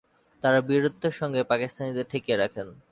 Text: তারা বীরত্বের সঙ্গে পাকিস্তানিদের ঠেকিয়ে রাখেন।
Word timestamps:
তারা 0.43 0.61
বীরত্বের 0.61 1.11
সঙ্গে 1.11 1.43
পাকিস্তানিদের 1.43 2.05
ঠেকিয়ে 2.09 2.37
রাখেন। 2.37 2.67